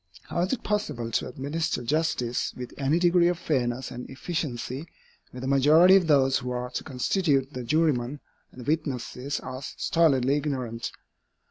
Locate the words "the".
5.41-5.47, 7.53-7.63, 8.61-8.67